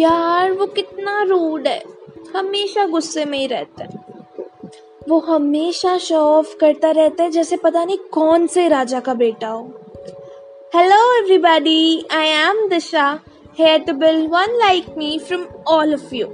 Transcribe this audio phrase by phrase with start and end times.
[0.00, 1.82] यार, वो कितना रूड है।
[2.36, 3.90] हमेशा गुस्से में ही रहता है।
[5.08, 9.48] वो हमेशा शो ऑफ़ करता रहता है, जैसे पता नहीं कौन से राजा का बेटा
[9.48, 9.74] हो।
[10.74, 13.20] Hello everybody I am Disha
[13.58, 16.26] here to build one like me from all of you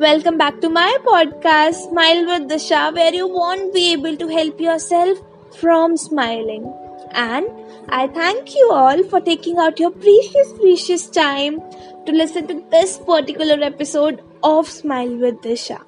[0.00, 4.60] welcome back to my podcast smile with Disha where you want be able to help
[4.78, 5.18] yourself
[5.60, 6.83] from smiling
[7.14, 7.46] and
[7.88, 11.60] I thank you all for taking out your precious, precious time
[12.06, 15.78] to listen to this particular episode of Smile with Disha.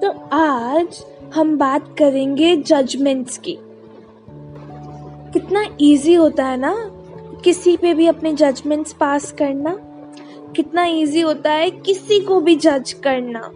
[0.00, 3.58] तो आज हम बात करेंगे judgements की
[5.32, 6.74] कितना easy होता है ना
[7.44, 9.76] किसी पे भी अपने जजमेंट्स पास करना
[10.56, 13.50] कितना इजी होता है किसी को भी जज करना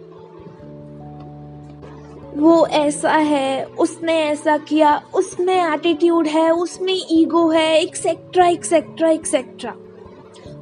[2.35, 9.73] वो ऐसा है, उसने ऐसा किया, उसमें एटीट्यूड है, उसमें ईगो है etcetera etcetera etcetera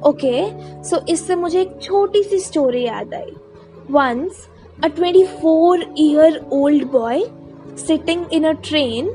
[0.08, 3.32] okay so इससे मुझे एक छोटी सी स्टोरी याद आई.
[3.90, 4.46] Once
[4.84, 7.24] a twenty four year old boy
[7.78, 9.10] sitting in a train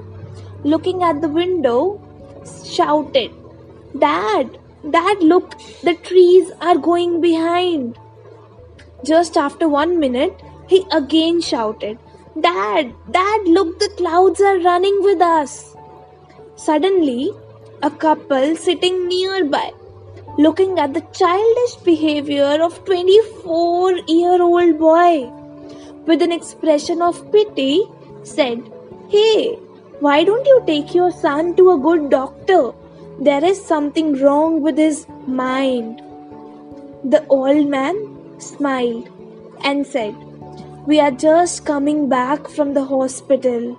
[0.65, 1.79] looking at the window
[2.65, 3.31] shouted
[3.97, 4.57] dad
[4.91, 5.49] dad look
[5.85, 7.93] the trees are going behind
[9.05, 11.97] just after one minute he again shouted
[12.41, 15.75] Dad, Dad, look, the clouds are running with us.
[16.55, 17.31] Suddenly,
[17.81, 19.71] a couple sitting nearby,
[20.37, 25.31] looking at the childish behavior of 24 year old boy,
[26.05, 27.85] with an expression of pity,
[28.23, 28.61] said,
[29.09, 29.55] Hey,
[29.99, 32.71] why don't you take your son to a good doctor?
[33.19, 36.01] There is something wrong with his mind.
[37.03, 39.09] The old man smiled
[39.63, 40.13] and said,
[40.87, 43.77] we are just coming back from the hospital.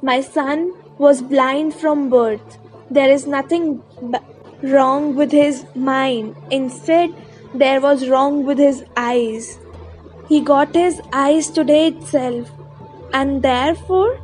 [0.00, 2.56] My son was blind from birth.
[2.90, 4.18] There is nothing b-
[4.62, 6.36] wrong with his mind.
[6.50, 7.10] Instead,
[7.52, 9.58] there was wrong with his eyes.
[10.30, 12.50] He got his eyes today itself,
[13.12, 14.18] and therefore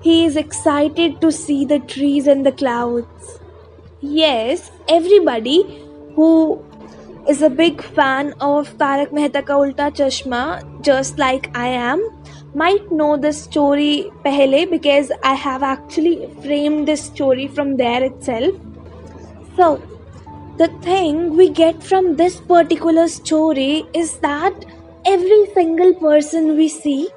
[0.00, 3.40] he is excited to see the trees and the clouds.
[4.00, 5.84] Yes, everybody
[6.14, 6.64] who
[7.28, 10.42] is a big fan of Tarak Mehta Ka Ulta Chashma,
[10.82, 12.02] just like I am,
[12.54, 18.54] might know this story pehle because I have actually framed this story from there itself.
[19.56, 19.82] So,
[20.56, 24.64] the thing we get from this particular story is that
[25.04, 27.08] every single person we see,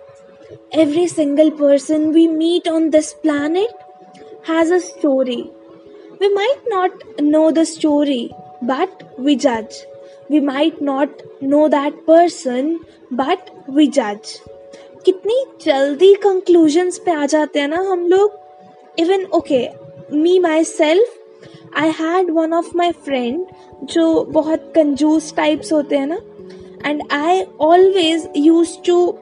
[0.73, 3.71] every single person we meet on this planet
[4.43, 5.49] has a story.
[6.19, 6.91] We might not
[7.21, 8.29] know the story,
[8.61, 9.73] but we judge
[10.31, 12.67] we might not know that person,
[13.13, 14.29] but we judge.
[15.05, 18.39] कितनी जल्दी conclusions पे आ जाते हैं ना हम लोग?
[18.99, 19.69] Even okay
[20.13, 21.17] me myself
[21.77, 23.45] I had one of my friend
[23.83, 26.19] जो बहुत कंजूस टाइप्स होते हैं ना
[26.85, 29.17] and I always use to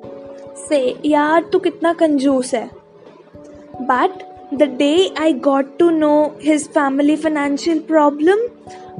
[0.69, 2.69] say यार, तू कितना कंजूस है।
[3.81, 8.47] But the day I got to know his family financial problem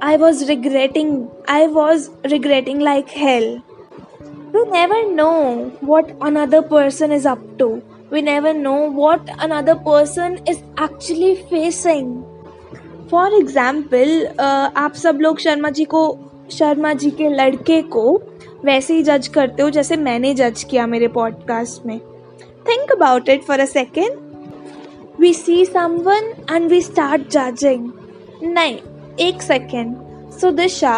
[0.01, 3.61] I was regretting, I was regretting like hell.
[4.53, 7.83] We never know what another person is up to.
[8.09, 12.07] We never know what another person is actually facing.
[13.11, 14.25] For example
[14.77, 16.01] आप सब लोग शर्मा जी को
[16.51, 18.03] शर्मा जी के लड़के को
[18.65, 21.99] वैसे ही जज करते हो जैसे मैंने जज किया मेरे पॉडकास्ट में
[22.69, 24.28] think about it for a second
[25.19, 27.90] we see someone and we start judging
[28.44, 28.78] नहीं
[29.25, 29.96] एक second
[30.31, 30.94] so Disha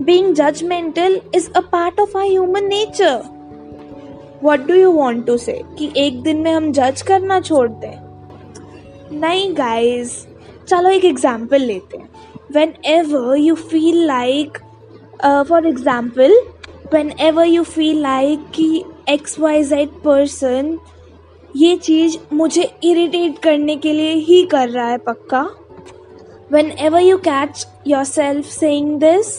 [0.00, 3.20] being judgemental is a part of our human nature
[4.44, 7.98] what do you want to say कि एक दिन में हम जज करना छोड़ दें
[9.12, 10.12] नहीं गाइज़
[10.66, 12.08] चलो एक एग्ज़ाम्पल लेते हैं
[12.88, 14.58] whenever you feel like
[15.48, 16.38] for example
[17.20, 20.78] whenever you feel like कि एक्स वाई जेड पर्सन
[21.56, 25.40] ये चीज़ मुझे इरिटेट करने के लिए ही कर रहा है पक्का।
[26.78, 27.66] Whenever you catch
[28.04, 29.36] yourself saying this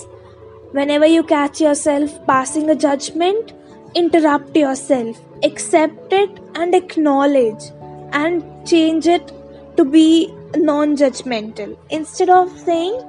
[0.92, 3.52] whenever you catch yourself passing a judgement
[3.98, 7.72] interrupt yourself accept it and acknowledge
[8.16, 9.32] and change it
[9.78, 13.00] to be non judgemental instead of saying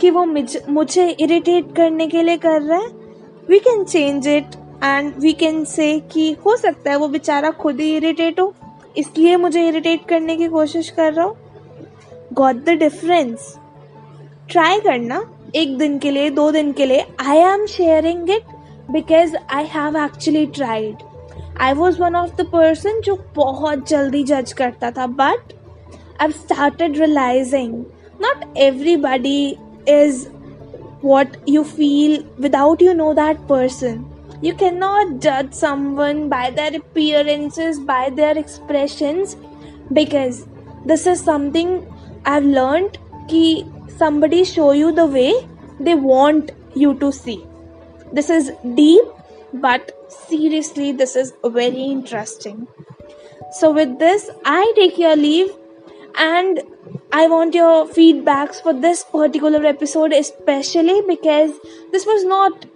[0.00, 0.24] कि वो
[0.70, 2.88] मुझे इरिटेट करने के लिए कर रहा है
[3.48, 7.80] we can change it and we can say कि हो सकता है वो बेचारा खुद
[7.80, 8.52] ही इरिटेट हो।
[8.98, 11.36] इसलिए मुझे इरिटेट करने की कोशिश कर रहा हो।
[12.32, 13.54] गॉट द डिफरेंस
[14.50, 15.22] ट्राई करना।
[15.54, 18.42] एक दिन के लिए, दो दिन के लिए। I am sharing it
[18.90, 21.02] because I have actually tried
[21.60, 25.52] I was one of the person जो बहुत जल्दी जज करता था but
[26.20, 27.74] I started realising
[28.20, 29.56] not everybody
[29.88, 30.26] is
[31.04, 33.98] what you feel without you know that person.
[34.42, 39.36] You cannot judge someone by their appearances by their expressions
[39.92, 40.46] because
[40.86, 41.74] this is something
[42.24, 42.98] i've learned
[43.28, 43.44] ki
[44.02, 45.32] somebody show you the way
[45.78, 47.44] they want you to see.
[48.12, 49.04] This is deep
[49.52, 52.66] but seriously this is very interesting.
[53.52, 55.50] So with this i take your leave
[56.16, 56.62] and
[57.12, 61.52] I want your feedbacks for this particular episode, especially because
[61.92, 62.66] this was not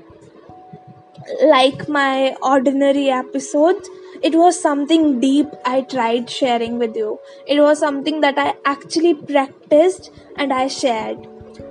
[1.45, 3.89] like my ordinary episodes.
[4.23, 7.19] It was something deep I tried sharing with you.
[7.47, 11.27] It was something that I actually practiced and I shared.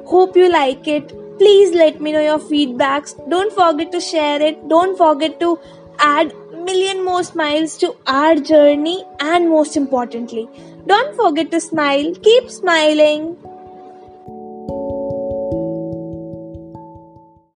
[0.06, 1.14] Hope you like it.
[1.38, 3.18] Please let me know your feedbacks.
[3.30, 4.68] Don't forget to share it.
[4.70, 5.60] Don't forget to
[6.00, 6.34] add
[6.66, 10.48] million more smiles to our journey and most importantly
[10.88, 13.26] don't forget to smile keep smiling